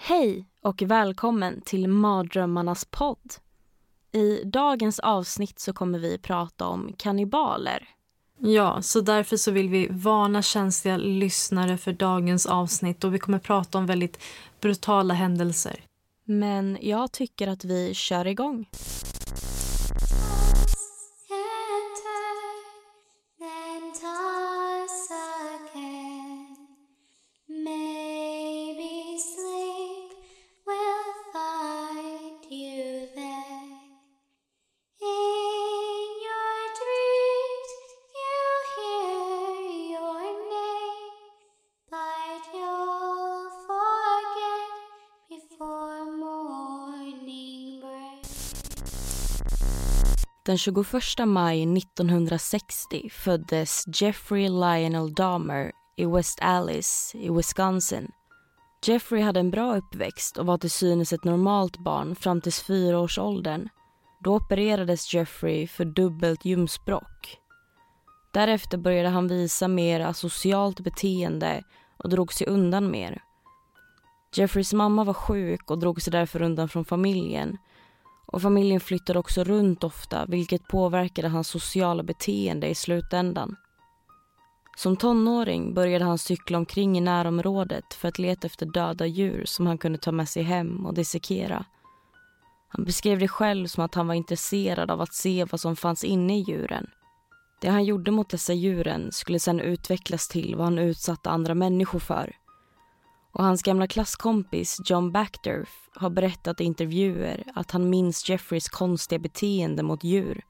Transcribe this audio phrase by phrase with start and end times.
[0.00, 3.34] Hej och välkommen till Mardrömmarnas podd.
[4.12, 7.88] I dagens avsnitt så kommer vi prata om kannibaler.
[8.38, 13.38] Ja, så därför så vill vi varna känsliga lyssnare för dagens avsnitt och vi kommer
[13.38, 14.18] prata om väldigt
[14.60, 15.84] brutala händelser.
[16.24, 18.68] Men jag tycker att vi kör igång.
[50.48, 58.10] Den 21 maj 1960 föddes Jeffrey Lionel Dahmer i West Alice i Wisconsin.
[58.86, 63.68] Jeffrey hade en bra uppväxt och var till synes ett normalt barn fram till fyraårsåldern.
[64.24, 67.38] Då opererades Jeffrey för dubbelt ljumskbråck.
[68.32, 71.62] Därefter började han visa mer asocialt beteende
[71.96, 73.22] och drog sig undan mer.
[74.34, 77.58] Jeffreys mamma var sjuk och drog sig därför undan från familjen
[78.32, 83.56] och familjen flyttade också runt ofta vilket påverkade hans sociala beteende i slutändan.
[84.76, 89.66] Som tonåring började han cykla omkring i närområdet för att leta efter döda djur som
[89.66, 91.64] han kunde ta med sig hem och dissekera.
[92.68, 96.04] Han beskrev det själv som att han var intresserad av att se vad som fanns
[96.04, 96.86] inne i djuren.
[97.60, 101.98] Det han gjorde mot dessa djuren skulle sedan utvecklas till vad han utsatte andra människor
[101.98, 102.36] för.
[103.32, 109.18] Och hans gamla klasskompis John Backdurf har berättat i intervjuer att han minns Jeffreys konstiga
[109.18, 110.44] beteende mot djur.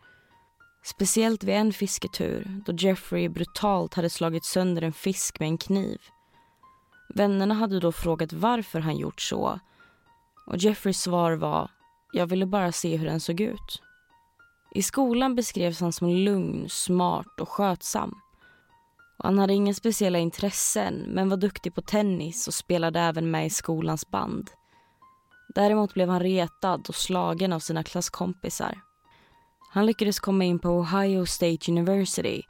[0.85, 5.99] Speciellt vid en fisketur då Jeffrey brutalt hade slagit sönder en fisk med en kniv.
[7.15, 9.61] Vännerna hade då frågat varför han gjort så
[10.49, 11.71] och Jeffreys svar var
[12.13, 13.83] “jag ville bara se hur den såg ut”.
[14.75, 18.21] I skolan beskrevs han som lugn, smart och skötsam.
[19.19, 23.47] Och han hade inga speciella intressen men var duktig på tennis och spelade även med
[23.47, 24.51] i skolans band.
[25.55, 28.81] Däremot blev han retad och slagen av sina klasskompisar.
[29.71, 32.43] Han lyckades komma in på Ohio State University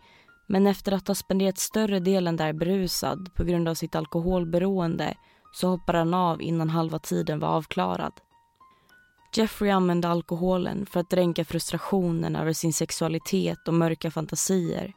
[0.47, 5.15] men efter att ha spenderat större delen där berusad på grund av sitt alkoholberoende
[5.53, 8.13] så hoppade han av innan halva tiden var avklarad.
[9.35, 14.93] Jeffrey använde alkoholen för att dränka frustrationen över sin sexualitet och mörka fantasier.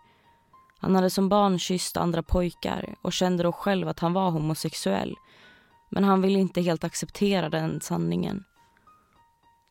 [0.82, 5.16] Han hade som barn kysst andra pojkar och kände då själv att han var homosexuell
[5.90, 8.44] men han ville inte helt acceptera den sanningen.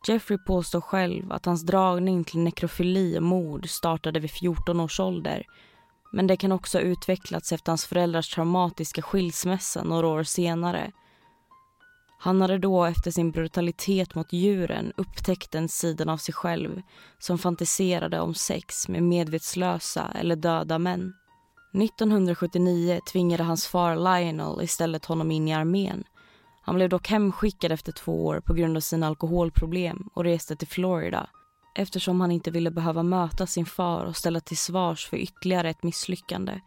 [0.08, 5.44] Jeffrey påstår själv att hans dragning till nekrofili och mord startade vid 14 års ålder
[6.12, 10.92] men det kan också ha utvecklats efter hans föräldrars traumatiska skilsmässa några år senare.
[12.22, 16.82] Han hade då efter sin brutalitet mot djuren upptäckt den sidan av sig själv
[17.18, 21.14] som fantiserade om sex med medvetslösa eller döda män.
[21.74, 26.04] 1979 tvingade hans far Lionel istället honom in i armén.
[26.62, 30.68] Han blev dock hemskickad efter två år på grund av sina alkoholproblem och reste till
[30.68, 31.26] Florida
[31.74, 35.82] eftersom han inte ville behöva möta sin far och ställa till svars för ytterligare ett
[35.82, 36.60] misslyckande.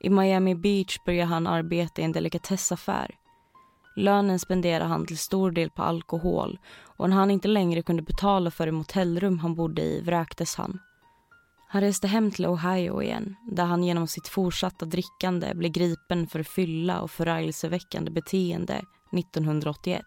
[0.00, 3.14] I Miami Beach började han arbeta i en delikatessaffär.
[3.96, 8.50] Lönen spenderade han till stor del på alkohol och när han inte längre kunde betala
[8.50, 10.78] för det motellrum han bodde i vräktes han.
[11.68, 16.42] Han reste hem till Ohio igen där han genom sitt fortsatta drickande blev gripen för
[16.42, 18.82] fylla och förargelseväckande beteende
[19.12, 20.02] 1981.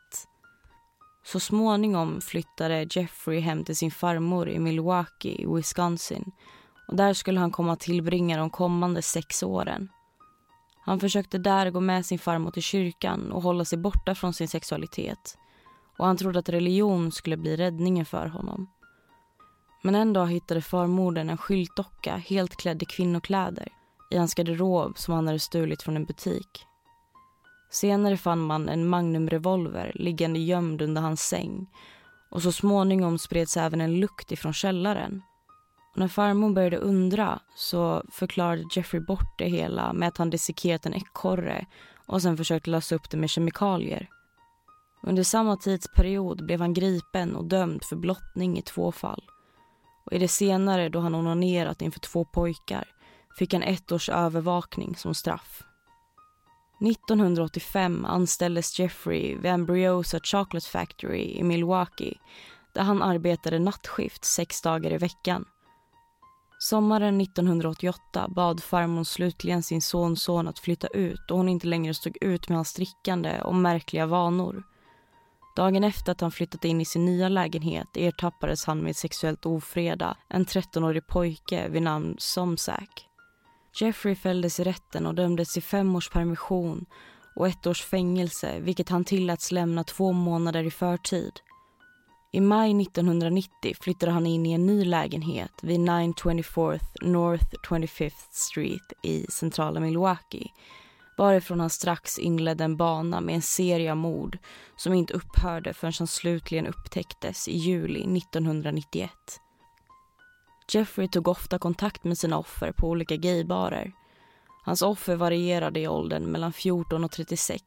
[1.26, 6.32] Så småningom flyttade Jeffrey hem till sin farmor i Milwaukee i Wisconsin
[6.88, 9.90] och där skulle han komma att tillbringa de kommande sex åren.
[10.90, 14.48] Han försökte där gå med sin farmor till kyrkan och hålla sig borta från sin
[14.48, 15.38] sexualitet
[15.98, 18.70] och han trodde att religion skulle bli räddningen för honom.
[19.82, 23.68] Men en dag hittade farmodern en skyltdocka helt klädd i kvinnokläder
[24.12, 26.66] i hans garderob som han hade stulit från en butik.
[27.72, 31.68] Senare fann man en magnumrevolver liggande gömd under hans säng
[32.32, 35.22] och så småningom spreds även en lukt ifrån källaren.
[36.00, 40.94] När farmor började undra så förklarade Jeffrey bort det hela med att han dissekerat en
[40.94, 41.66] ekorre
[42.06, 44.10] och sen försökt lösa upp det med kemikalier.
[45.04, 49.24] Under samma tidsperiod blev han gripen och dömd för blottning i två fall.
[50.06, 52.88] Och I det senare, då han onanerat inför två pojkar,
[53.38, 55.64] fick han ett års övervakning som straff.
[56.82, 62.18] 1985 anställdes Jeffrey vid Ambriosa Chocolate Factory i Milwaukee
[62.74, 65.46] där han arbetade nattskift sex dagar i veckan.
[66.62, 72.18] Sommaren 1988 bad farmor slutligen sin sonson att flytta ut då hon inte längre stod
[72.22, 74.64] ut med hans drickande och märkliga vanor.
[75.56, 80.18] Dagen efter att han flyttat in i sin nya lägenhet ertappades han med sexuellt ofreda
[80.30, 83.08] en 13-årig pojke vid namn Somsack.
[83.80, 86.86] Jeffrey fälldes i rätten och dömdes till fem års permission
[87.36, 91.40] och ett års fängelse vilket han tilläts lämna två månader i förtid.
[92.32, 98.94] I maj 1990 flyttade han in i en ny lägenhet vid 924 North 25th Street
[99.04, 100.52] i centrala Milwaukee
[101.18, 104.38] varifrån han strax inledde en bana med en serie av mord
[104.76, 109.12] som inte upphörde förrän han slutligen upptäcktes i juli 1991.
[110.72, 113.92] Jeffrey tog ofta kontakt med sina offer på olika gaybarer.
[114.64, 117.62] Hans offer varierade i åldern mellan 14 och 36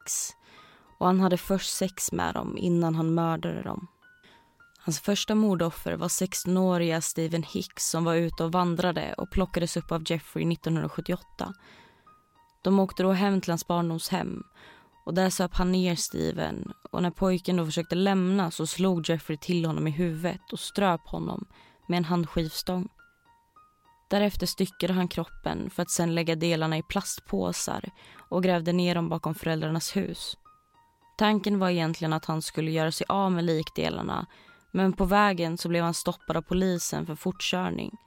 [0.99, 3.87] och han hade först sex med dem innan han mördade dem.
[4.85, 9.91] Hans första mordoffer var 16-åriga Stephen Hicks som var ute och vandrade och plockades upp
[9.91, 11.53] av Jeffrey 1978.
[12.63, 14.43] De åkte då hem till hans barndomshem
[15.05, 19.37] och där söp han ner Steven och när pojken då försökte lämna så slog Jeffrey
[19.37, 21.45] till honom i huvudet och ströp honom
[21.87, 22.89] med en handskivstång.
[24.09, 27.91] Därefter styckade han kroppen för att sen lägga delarna i plastpåsar
[28.29, 30.37] och grävde ner dem bakom föräldrarnas hus.
[31.17, 34.25] Tanken var egentligen att han skulle göra sig av med likdelarna
[34.73, 37.97] men på vägen så blev han stoppad av polisen för fortkörning.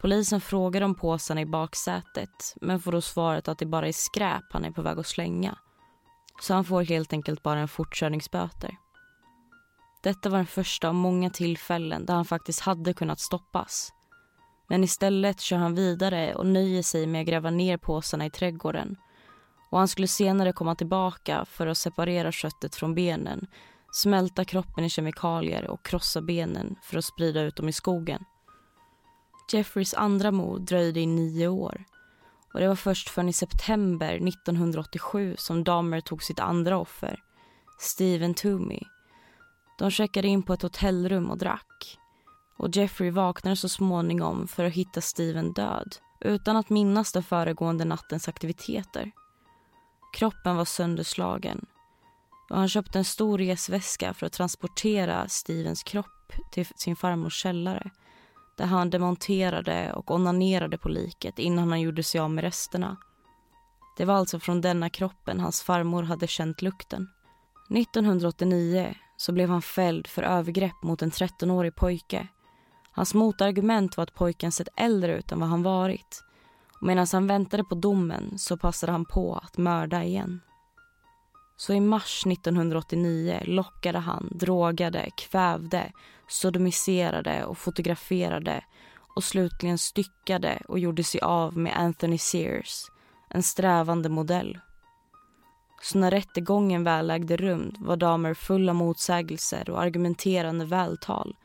[0.00, 4.44] Polisen frågar om påsarna i baksätet men får då svaret att det bara är skräp
[4.50, 5.58] han är på väg att slänga.
[6.40, 8.76] Så han får helt enkelt bara en fortkörningsböter.
[10.02, 13.92] Detta var den första av många tillfällen där han faktiskt hade kunnat stoppas.
[14.68, 18.96] Men istället kör han vidare och nöjer sig med att gräva ner påsarna i trädgården.
[19.70, 23.46] Och han skulle senare komma tillbaka för att separera köttet från benen
[23.92, 28.24] smälta kroppen i kemikalier och krossa benen för att sprida ut dem i skogen.
[29.52, 31.84] Jeffreys andra mord dröjde i nio år.
[32.54, 37.22] Och Det var först förrän i september 1987 som Dahmer tog sitt andra offer,
[37.78, 38.80] Steven Toomey.
[39.78, 41.98] De checkade in på ett hotellrum och drack.
[42.56, 47.84] Och Jeffrey vaknade så småningom för att hitta Steven död utan att minnas den föregående
[47.84, 49.10] nattens aktiviteter.
[50.12, 51.66] Kroppen var sönderslagen
[52.50, 57.90] och han köpte en stor resväska för att transportera Stevens kropp till sin farmors källare
[58.56, 62.96] där han demonterade och onanerade på liket innan han gjorde sig av med resterna.
[63.96, 67.08] Det var alltså från denna kroppen hans farmor hade känt lukten.
[67.70, 72.28] 1989 så blev han fälld för övergrepp mot en 13-årig pojke.
[72.90, 76.24] Hans motargument var att pojken sett äldre ut än vad han varit.
[76.80, 80.40] Och medan han väntade på domen så passade han på att mörda igen.
[81.60, 85.92] Så i mars 1989 lockade han, drogade, kvävde,
[86.28, 88.64] sodomiserade och fotograferade
[89.16, 92.84] och slutligen styckade och gjorde sig av med Anthony Sears,
[93.30, 94.58] en strävande modell.
[95.82, 101.36] Så när rättegången väl ägde rum var Dahmer full av motsägelser och argumenterande vältal.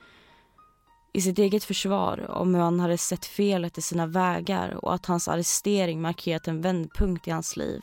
[1.13, 5.05] I sitt eget försvar om hur han hade sett felet i sina vägar och att
[5.05, 7.81] hans arrestering markerat en vändpunkt i hans liv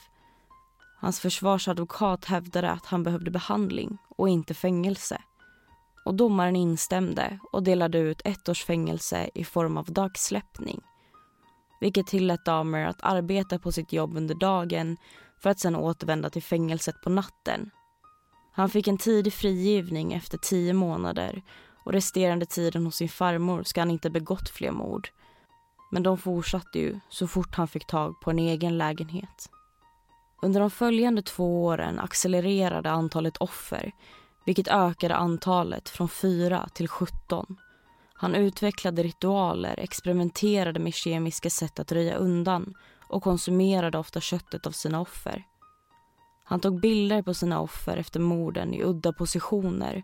[1.01, 5.23] Hans försvarsadvokat hävdade att han behövde behandling och inte fängelse.
[6.05, 10.81] Och domaren instämde och delade ut ett års fängelse i form av dagsläppning.
[11.81, 14.97] Vilket tillät Dahmer att arbeta på sitt jobb under dagen
[15.43, 17.71] för att sen återvända till fängelset på natten.
[18.53, 21.43] Han fick en tidig frigivning efter tio månader
[21.85, 25.09] och resterande tiden hos sin farmor ska han inte begått fler mord.
[25.91, 29.51] Men de fortsatte ju så fort han fick tag på en egen lägenhet.
[30.43, 33.93] Under de följande två åren accelererade antalet offer
[34.45, 37.57] vilket ökade antalet från 4 till 17.
[38.15, 42.75] Han utvecklade ritualer, experimenterade med kemiska sätt att röja undan
[43.09, 45.45] och konsumerade ofta köttet av sina offer.
[46.45, 50.03] Han tog bilder på sina offer efter morden i udda positioner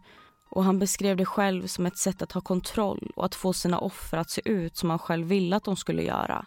[0.50, 3.78] och han beskrev det själv som ett sätt att ha kontroll och att få sina
[3.78, 6.46] offer att se ut som han själv ville att de skulle göra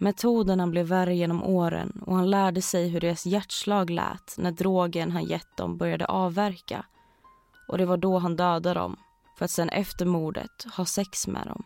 [0.00, 5.10] Metoderna blev värre genom åren och han lärde sig hur deras hjärtslag lät när drogen
[5.10, 6.84] han gett dem började avverka.
[7.68, 8.96] Och det var då han dödade dem,
[9.38, 11.64] för att sen efter mordet ha sex med dem.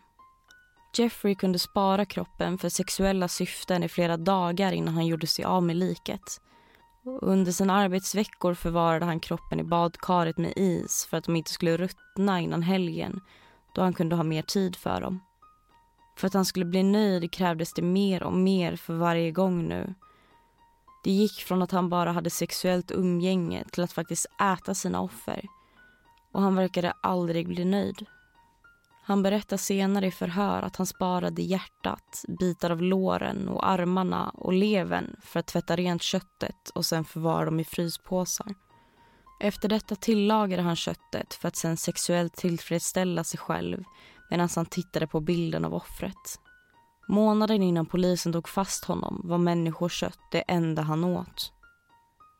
[0.97, 5.63] Jeffrey kunde spara kroppen för sexuella syften i flera dagar innan han gjorde sig av
[5.63, 6.41] med liket.
[7.21, 11.77] Under sina arbetsveckor förvarade han kroppen i badkaret med is för att de inte skulle
[11.77, 13.21] ruttna innan helgen
[13.75, 15.21] då han kunde ha mer tid för dem.
[16.15, 19.93] För att han skulle bli nöjd krävdes det mer och mer för varje gång nu.
[21.03, 25.45] Det gick från att han bara hade sexuellt umgänge till att faktiskt äta sina offer.
[26.31, 28.05] Och han verkade aldrig bli nöjd.
[29.05, 34.53] Han berättar senare i förhör att han sparade hjärtat, bitar av låren och armarna och
[34.53, 38.55] levern för att tvätta rent köttet och sen förvara dem i fryspåsar.
[39.39, 43.83] Efter detta tillagade han köttet för att sen sexuellt tillfredsställa sig själv
[44.29, 46.39] medan han tittade på bilden av offret.
[47.07, 51.53] Månaden innan polisen tog fast honom var människokött det enda han åt.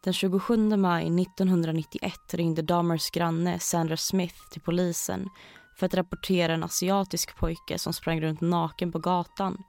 [0.03, 5.29] Den 27 maj 1991 ringde Dahmers granne Sandra Smith till polisen
[5.75, 9.63] för att rapportera en asiatisk pojke som sprang runt naken på gatan.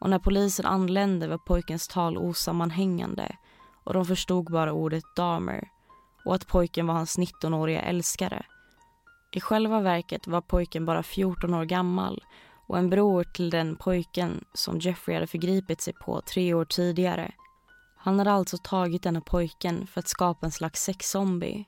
[0.00, 3.36] Och när polisen anlände var pojkens tal osammanhängande
[3.84, 5.68] och de förstod bara ordet Dahmer
[6.24, 8.46] och att pojken var hans 19-åriga älskare.
[9.30, 12.24] I själva verket var pojken bara 14 år gammal
[12.66, 17.32] och en bror till den pojken som Jeffrey hade förgripit sig på tre år tidigare.
[17.96, 21.64] Han hade alltså tagit denna pojken för att skapa en slags sexzombie.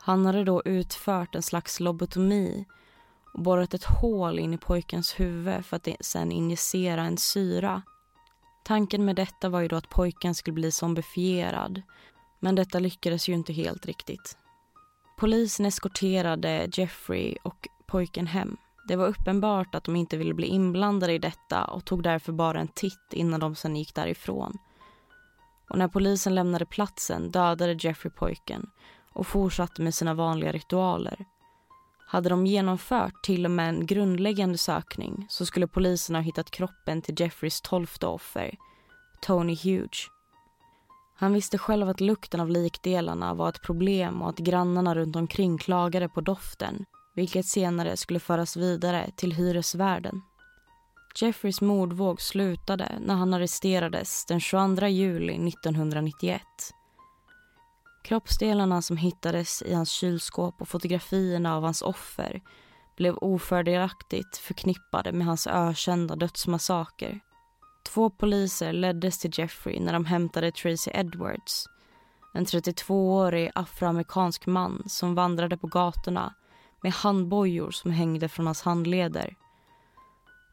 [0.00, 2.64] Han hade då utfört en slags lobotomi
[3.34, 7.82] och borrat ett hål in i pojkens huvud för att sen injicera en syra.
[8.64, 11.82] Tanken med detta var ju då att pojken skulle bli zombifierad
[12.40, 14.36] men detta lyckades ju inte helt riktigt.
[15.22, 18.56] Polisen eskorterade Jeffrey och pojken hem.
[18.88, 22.60] Det var uppenbart att de inte ville bli inblandade i detta och tog därför bara
[22.60, 24.58] en titt innan de sen gick därifrån.
[25.70, 28.70] Och när polisen lämnade platsen dödade Jeffrey pojken
[29.12, 31.24] och fortsatte med sina vanliga ritualer.
[32.06, 37.02] Hade de genomfört till och med en grundläggande sökning så skulle polisen ha hittat kroppen
[37.02, 38.56] till Jeffreys tolfte offer,
[39.20, 40.11] Tony Hughes.
[41.22, 45.58] Han visste själv att lukten av likdelarna var ett problem och att grannarna runt omkring
[45.58, 50.22] klagade på doften vilket senare skulle föras vidare till hyresvärden.
[51.20, 56.42] Jeffreys mordvåg slutade när han arresterades den 22 juli 1991.
[58.04, 62.42] Kroppsdelarna som hittades i hans kylskåp och fotografierna av hans offer
[62.96, 67.20] blev ofördelaktigt förknippade med hans ökända dödsmassaker.
[67.82, 71.68] Två poliser leddes till Jeffrey när de hämtade Tracy Edwards
[72.34, 76.34] en 32-årig afroamerikansk man som vandrade på gatorna
[76.82, 79.36] med handbojor som hängde från hans handleder.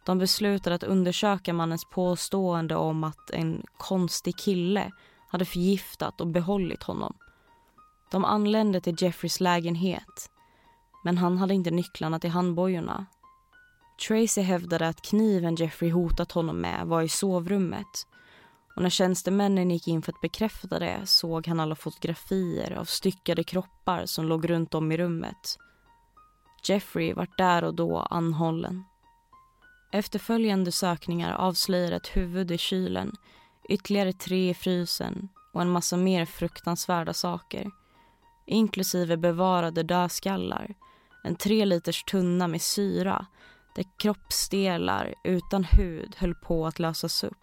[0.05, 4.91] De beslutade att undersöka mannens påstående om att en konstig kille
[5.27, 7.17] hade förgiftat och behållit honom.
[8.11, 10.31] De anlände till Jeffreys lägenhet
[11.03, 13.05] men han hade inte nycklarna till handbojorna.
[14.07, 18.07] Tracy hävdade att kniven Jeffrey hotat honom med var i sovrummet
[18.75, 23.43] och när tjänstemännen gick in för att bekräfta det såg han alla fotografier av styckade
[23.43, 25.57] kroppar som låg runt om i rummet.
[26.63, 28.83] Jeffrey var där och då anhållen.
[29.91, 33.15] Efterföljande sökningar avslöjade ett huvud i kylen,
[33.69, 37.71] ytterligare tre i frysen och en massa mer fruktansvärda saker.
[38.45, 40.75] Inklusive bevarade dödskallar,
[41.23, 43.25] en tre liters tunna med syra
[43.75, 47.37] där kroppsdelar utan hud höll på att lösas upp.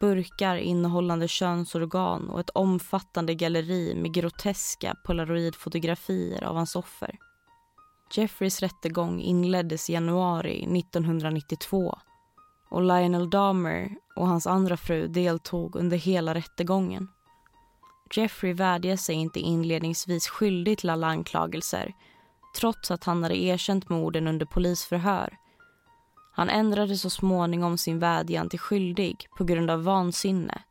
[0.00, 7.18] Burkar innehållande könsorgan och ett omfattande galleri med groteska polaroidfotografier av hans offer.
[8.12, 11.98] Jeffreys rättegång inleddes i januari 1992
[12.68, 17.08] och Lionel Dahmer och hans andra fru deltog under hela rättegången.
[18.16, 21.94] Jeffrey vädjade sig inte inledningsvis skyldig till alla anklagelser
[22.52, 25.36] trots att han hade erkänt morden under polisförhör.
[26.32, 30.62] Han ändrade så småningom sin vädjan till skyldig på grund av vansinne.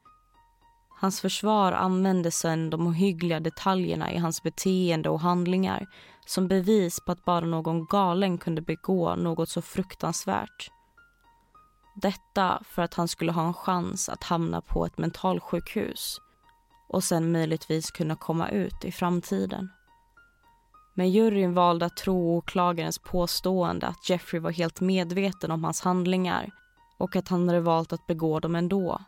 [1.00, 5.88] Hans försvar använde sedan de ohyggliga detaljerna i hans beteende och handlingar
[6.26, 10.72] som bevis på att bara någon galen kunde begå något så fruktansvärt.
[11.96, 16.22] Detta för att han skulle ha en chans att hamna på ett mentalsjukhus
[16.90, 19.70] och sen möjligtvis kunna komma ut i framtiden.
[20.94, 26.52] Men juryn valde att tro åklagarens påstående att Jeffrey var helt medveten om hans handlingar
[26.98, 29.02] och att han hade valt att begå dem ändå.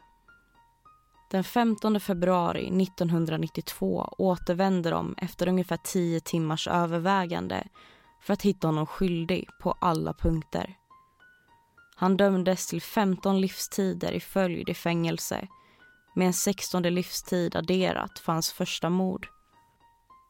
[1.32, 7.68] Den 15 februari 1992 återvände de efter ungefär tio timmars övervägande
[8.22, 10.78] för att hitta honom skyldig på alla punkter.
[11.96, 15.48] Han dömdes till 15 livstider i följd i fängelse
[16.16, 19.33] med en 16 livstid adderat för hans första mord.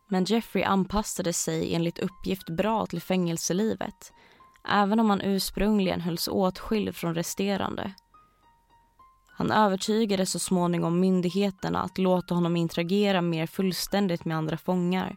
[0.08, 4.14] Men Jeffrey anpassade sig enligt uppgift bra till fängelselivet
[4.68, 7.94] även om han ursprungligen hölls åtskild från resterande.
[9.28, 15.16] Han övertygade så småningom myndigheterna att låta honom interagera mer fullständigt med andra fångar.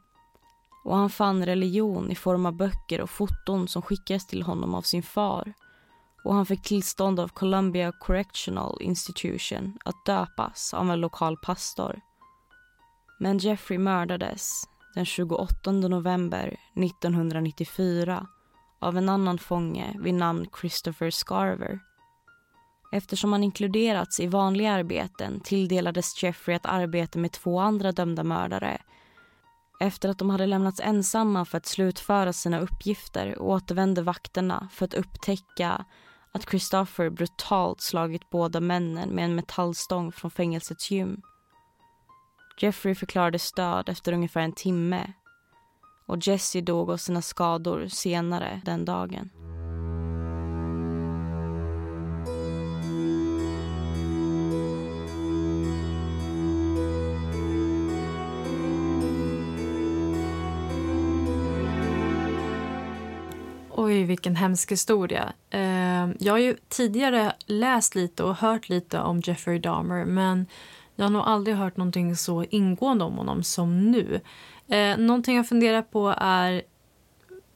[0.84, 4.82] Och han fann religion i form av böcker och foton som skickades till honom av
[4.82, 5.52] sin far.
[6.24, 12.00] Och han fick tillstånd av Columbia Correctional Institution att döpas av en lokal pastor.
[13.18, 18.26] Men Jeffrey mördades den 28 november 1994
[18.78, 21.80] av en annan fånge vid namn Christopher Scarver.
[22.92, 28.82] Eftersom han inkluderats i vanliga arbeten tilldelades Jeffrey ett arbete med två andra dömda mördare.
[29.80, 34.94] Efter att de hade lämnats ensamma för att slutföra sina uppgifter återvände vakterna för att
[34.94, 35.84] upptäcka
[36.32, 41.22] att Christopher brutalt slagit båda männen med en metallstång från fängelsets gym.
[42.58, 45.12] Jeffrey förklarades död efter ungefär en timme
[46.06, 49.30] och Jesse dog av sina skador senare den dagen.
[63.70, 65.32] Oj, vilken hemsk historia.
[65.50, 70.46] Eh, jag har ju tidigare läst lite och hört lite om Jeffrey Dahmer men
[70.96, 74.20] jag har nog aldrig hört någonting så ingående om honom som nu.
[74.68, 76.62] Eh, någonting jag funderar på är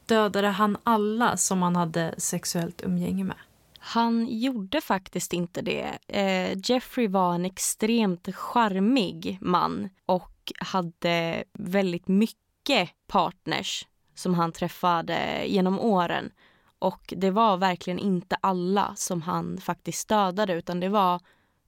[0.05, 3.37] dödade han alla som han hade sexuellt umgänge med?
[3.79, 5.97] Han gjorde faktiskt inte det.
[6.07, 15.43] Eh, Jeffrey var en extremt charmig man och hade väldigt mycket partners som han träffade
[15.45, 16.31] genom åren.
[16.79, 21.19] Och det var verkligen inte alla som han faktiskt dödade utan det var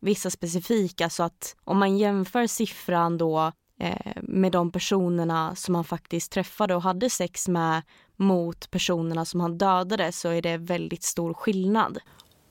[0.03, 5.83] vissa specifika så att om man jämför siffran då eh, med de personerna som han
[5.83, 7.81] faktiskt träffade och hade sex med
[8.15, 11.97] mot personerna som han dödade så är det väldigt stor skillnad.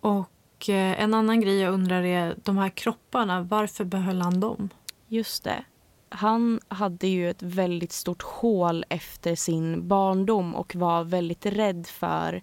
[0.01, 4.69] Och eh, en annan grej jag undrar är de här kropparna, varför behöll han dem?
[5.09, 5.65] Just det.
[6.09, 12.43] Han hade ju ett väldigt stort hål efter sin barndom och var väldigt rädd för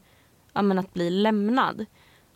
[0.54, 1.86] ja, att bli lämnad.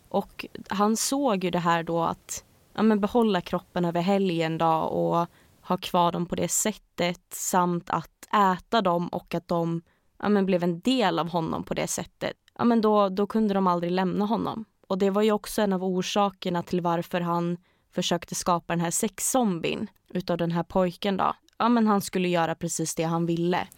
[0.08, 2.44] Och han såg ju det här då att
[2.74, 5.26] ja, men behålla kroppen över helgen då och
[5.60, 9.82] ha kvar dem på det sättet samt att äta dem och att de
[10.18, 12.36] ja, men blev en del av honom på det sättet.
[12.58, 14.64] Ja, men då, då kunde de aldrig lämna honom.
[14.86, 17.56] Och det var ju också en av orsakerna till varför han
[17.94, 21.34] försökte skapa den här sexzombien utav den här pojken då.
[21.58, 23.68] Ja men han skulle göra precis det han ville.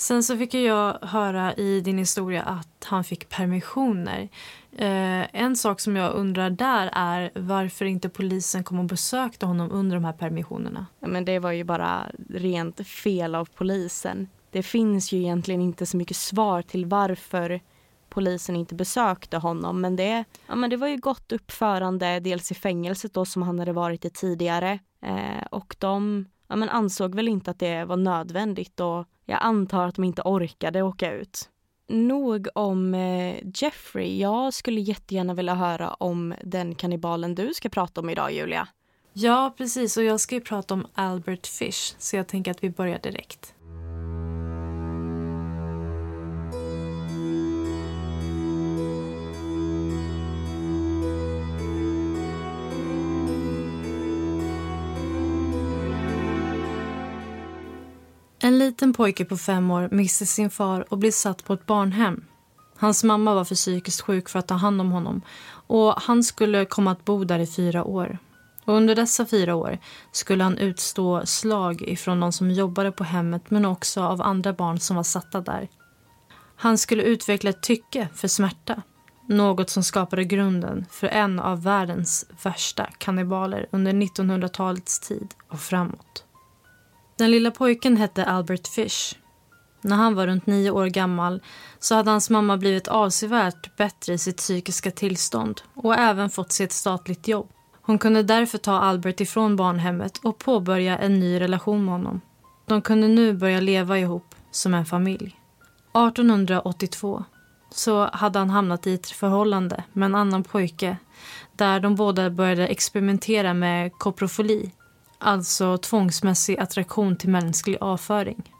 [0.00, 4.28] Sen så fick jag höra i din historia att han fick permissioner.
[4.76, 9.70] Eh, en sak som jag undrar där är varför inte polisen kom och besökte honom
[9.72, 10.86] under de här permissionerna.
[11.00, 14.28] Ja, men det var ju bara rent fel av polisen.
[14.50, 17.60] Det finns ju egentligen inte så mycket svar till varför
[18.08, 19.80] polisen inte besökte honom.
[19.80, 23.58] Men det, ja, men det var ju gott uppförande, dels i fängelset då som han
[23.58, 24.78] hade varit i tidigare.
[25.02, 29.86] Eh, och de ja, men ansåg väl inte att det var nödvändigt och jag antar
[29.86, 31.50] att de inte orkade åka ut.
[31.88, 34.18] Nog om eh, Jeffrey.
[34.18, 38.68] Jag skulle jättegärna vilja höra om den kannibalen du ska prata om idag, Julia.
[39.12, 39.96] Ja, precis.
[39.96, 43.54] Och jag ska ju prata om Albert Fish, så jag tänker att vi börjar direkt.
[58.48, 62.24] En liten pojke på fem år mister sin far och blir satt på ett barnhem.
[62.76, 66.64] Hans mamma var för psykiskt sjuk för att ta hand om honom och han skulle
[66.64, 68.18] komma att bo där i fyra år.
[68.64, 69.78] Och under dessa fyra år
[70.12, 74.80] skulle han utstå slag ifrån de som jobbade på hemmet men också av andra barn
[74.80, 75.68] som var satta där.
[76.56, 78.82] Han skulle utveckla ett tycke för smärta.
[79.26, 86.24] Något som skapade grunden för en av världens värsta kannibaler under 1900-talets tid och framåt.
[87.18, 89.14] Den lilla pojken hette Albert Fish.
[89.80, 91.42] När han var runt nio år gammal
[91.78, 96.64] så hade hans mamma blivit avsevärt bättre i sitt psykiska tillstånd och även fått sig
[96.64, 97.48] ett statligt jobb.
[97.82, 102.20] Hon kunde därför ta Albert ifrån barnhemmet och påbörja en ny relation med honom.
[102.66, 105.36] De kunde nu börja leva ihop som en familj.
[105.92, 107.24] 1882
[107.70, 110.96] så hade han hamnat i ett förhållande med en annan pojke
[111.56, 114.72] där de båda började experimentera med koprofoli,
[115.18, 118.52] alltså tvångsmässig attraktion till mänsklig avföring.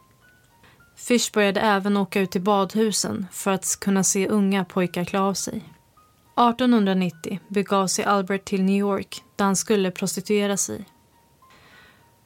[0.97, 5.35] Fish började även åka ut till badhusen för att kunna se unga pojkar klä av
[5.35, 5.57] sig.
[5.57, 10.85] 1890 begav sig Albert till New York där han skulle prostituera sig.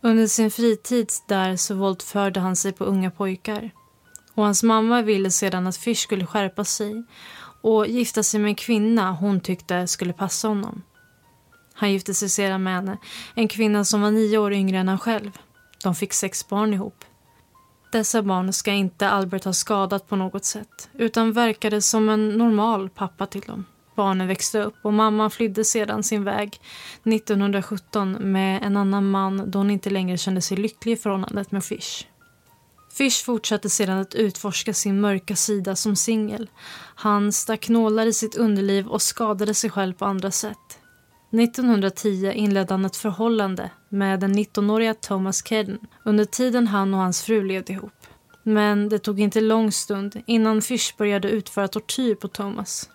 [0.00, 3.70] Under sin fritid där så våldförde han sig på unga pojkar.
[4.34, 7.04] Och hans mamma ville sedan att Fish skulle skärpa sig
[7.62, 10.82] och gifta sig med en kvinna hon tyckte skulle passa honom.
[11.82, 12.98] Han gifte sig sedan med henne,
[13.34, 15.38] en kvinna som var nio år yngre än han själv.
[15.82, 17.04] De fick sex barn ihop.
[17.92, 22.88] Dessa barn ska inte Albert ha skadat på något sätt utan verkade som en normal
[22.88, 23.64] pappa till dem.
[23.96, 26.60] Barnen växte upp och mamman flydde sedan sin väg
[27.04, 31.64] 1917 med en annan man då hon inte längre kände sig lycklig i förhållandet med
[31.64, 32.06] Fish.
[32.92, 36.50] Fish fortsatte sedan att utforska sin mörka sida som singel.
[36.94, 40.78] Han stack nålar i sitt underliv och skadade sig själv på andra sätt.
[41.40, 47.22] 1910 inledde han ett förhållande med den 19-åriga Thomas Kedden under tiden han och hans
[47.22, 48.06] fru levde ihop.
[48.42, 52.90] Men det tog inte lång stund innan Fish började utföra tortyr på Thomas.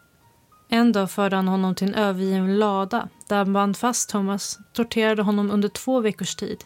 [0.70, 5.22] En dag förde han honom till en övergiven lada där han band fast Thomas, torterade
[5.22, 6.64] honom under två veckors tid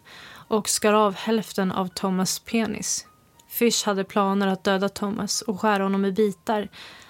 [0.48, 3.06] och skar av hälften av Thomas penis.
[3.50, 6.70] Fish hade planer att döda Thomas och skära honom i bitar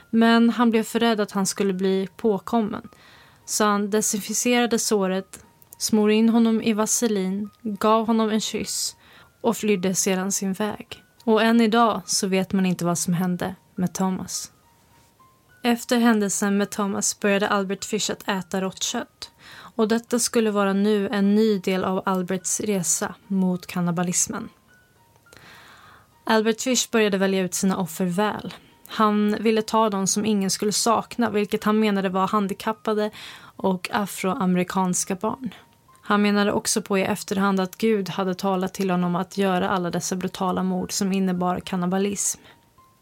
[0.09, 2.89] men han blev för rädd att han skulle bli påkommen
[3.51, 5.45] så han desinficerade såret,
[5.77, 8.95] smorde in honom i vaselin, gav honom en kyss
[9.41, 11.03] och flydde sedan sin väg.
[11.23, 14.51] Och än idag så vet man inte vad som hände med Thomas.
[15.63, 19.31] Efter händelsen med Thomas började Albert Fish att äta rått kött.
[19.75, 24.49] Och detta skulle vara nu en ny del av Alberts resa mot kannibalismen.
[26.23, 28.53] Albert Fish började välja ut sina offer väl.
[28.93, 33.11] Han ville ta dem som ingen skulle sakna vilket han menade var handikappade
[33.61, 35.53] och afroamerikanska barn.
[36.01, 39.91] Han menade också på i efterhand att Gud hade talat till honom att göra alla
[39.91, 42.41] dessa brutala mord som innebar kannibalism.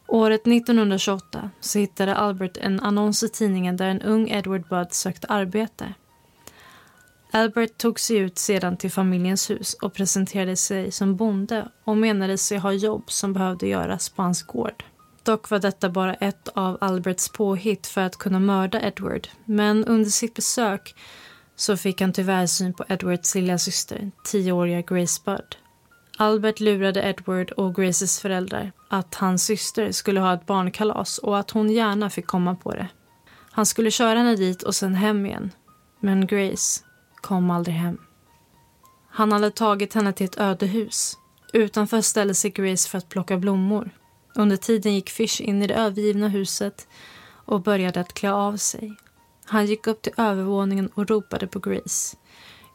[0.07, 5.27] Året 1928 så hittade Albert en annons i tidningen där en ung Edward Budd sökte
[5.27, 5.93] arbete.
[7.31, 12.37] Albert tog sig ut sedan till familjens hus och presenterade sig som bonde och menade
[12.37, 14.83] sig ha jobb som behövde göras på hans gård.
[15.23, 20.09] Dock var detta bara ett av Alberts påhitt för att kunna mörda Edward men under
[20.09, 20.95] sitt besök
[21.55, 25.55] så fick han tyvärr syn på Edwards lilla syster, tioåriga Grace Budd.
[26.17, 31.51] Albert lurade Edward och Graces föräldrar att hans syster skulle ha ett barnkalas och att
[31.51, 32.87] hon gärna fick komma på det.
[33.51, 35.51] Han skulle köra henne dit och sen hem igen.
[35.99, 36.83] Men Grace
[37.21, 37.97] kom aldrig hem.
[39.09, 41.17] Han hade tagit henne till ett ödehus.
[41.53, 43.89] Utanför ställde sig Grace för att plocka blommor.
[44.35, 46.87] Under tiden gick Fish in i det övergivna huset
[47.45, 48.95] och började att klä av sig.
[49.45, 52.17] Han gick upp till övervåningen och ropade på Grace.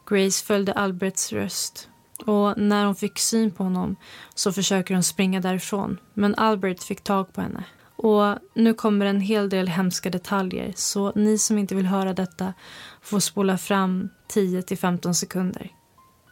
[0.09, 1.89] Grace följde Alberts röst
[2.25, 3.95] och när hon fick syn på honom
[4.35, 7.63] så försöker hon springa därifrån men Albert fick tag på henne.
[7.95, 12.53] Och nu kommer en hel del hemska detaljer så ni som inte vill höra detta
[13.01, 15.71] får spola fram 10 15 sekunder.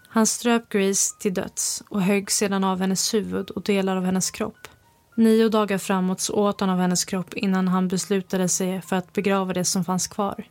[0.08, 4.32] Han ströp Grace till döds och högg sedan av hennes huvud och delar av hennes
[4.32, 4.68] kropp.
[5.16, 9.14] Nio dagar framåt så åt han av hennes kropp innan han beslutade sig för att
[9.14, 10.46] begrava det som fanns kvar.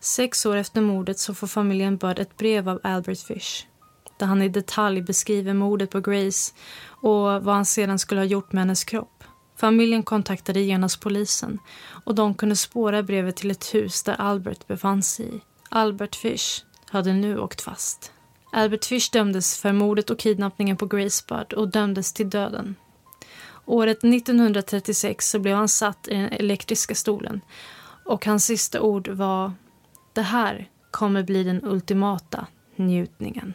[0.00, 3.66] Sex år efter mordet så får familjen Bird ett brev av Albert Fish
[4.18, 6.52] där han i detalj beskriver mordet på Grace
[6.88, 9.24] och vad han sedan skulle ha gjort med hennes kropp.
[9.56, 11.58] Familjen kontaktade genast polisen
[12.04, 15.40] och de kunde spåra brevet till ett hus där Albert befann sig i.
[15.68, 18.12] Albert Fish hade nu åkt fast.
[18.52, 22.74] Albert Fish dömdes för mordet och kidnappningen på Grace Bird och dömdes till döden.
[23.66, 27.40] Året 1936 så blev han satt i den elektriska stolen
[28.04, 29.52] och hans sista ord var
[30.12, 33.54] Det här kommer bli den ultimata njutningen.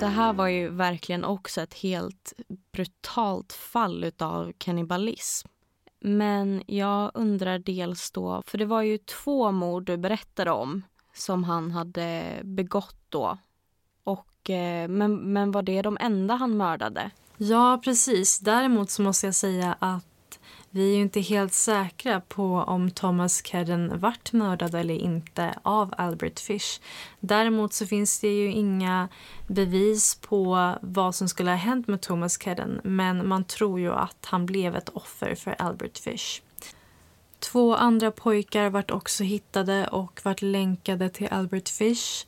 [0.00, 2.32] Det här var ju verkligen också ett helt
[2.72, 5.48] brutalt fall av kannibalism.
[6.00, 10.82] Men jag undrar dels då, för det var ju två mord du berättade om
[11.14, 13.38] som han hade begått då.
[14.04, 17.10] Och, eh, men, men var det de enda han mördade?
[17.36, 18.38] Ja, precis.
[18.38, 20.09] Däremot så måste jag säga att
[20.72, 25.94] vi är ju inte helt säkra på om Thomas Kedden vart mördad eller inte av
[25.98, 26.80] Albert Fish.
[27.20, 29.08] Däremot så finns det ju inga
[29.46, 34.26] bevis på vad som skulle ha hänt med Thomas Kedden men man tror ju att
[34.26, 36.42] han blev ett offer för Albert Fish.
[37.38, 42.26] Två andra pojkar vart också hittade och vart länkade till Albert Fish.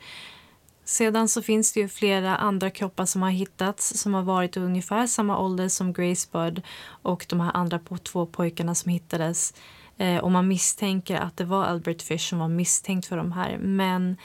[0.85, 5.07] Sedan så finns det ju flera andra kroppar som har hittats som har varit ungefär
[5.07, 9.55] samma ålder som Grace Bird och de här andra två pojkarna som hittades.
[9.97, 13.59] Eh, och man misstänker att det var Albert Fish som var misstänkt för de här.
[13.59, 14.17] Men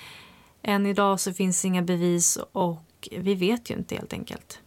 [0.61, 4.61] än idag så finns inga bevis och vi vet ju inte helt enkelt.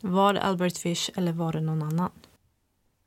[0.00, 2.10] Var det Albert Fish eller var det någon annan?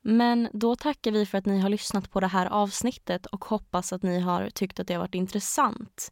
[0.01, 3.93] Men då tackar vi för att ni har lyssnat på det här avsnittet och hoppas
[3.93, 6.11] att ni har tyckt att det har varit intressant.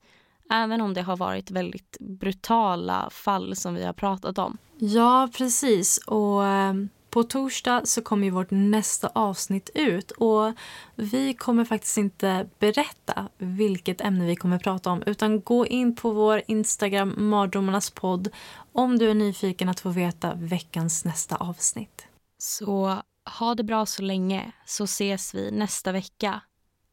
[0.50, 4.58] Även om det har varit väldigt brutala fall som vi har pratat om.
[4.78, 5.98] Ja, precis.
[5.98, 6.74] Och eh,
[7.10, 10.12] på torsdag så kommer ju vårt nästa avsnitt ut.
[10.12, 10.54] Och
[10.96, 16.12] Vi kommer faktiskt inte berätta vilket ämne vi kommer prata om utan gå in på
[16.12, 18.30] vår Instagram, Mardrömmarnas podd
[18.74, 22.08] om du är nyfiken att få veta veckans nästa avsnitt.
[22.38, 23.02] Så
[23.40, 26.42] ha det bra så länge, så ses vi nästa vecka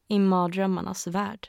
[0.08, 1.48] i mardrömmarnas värld.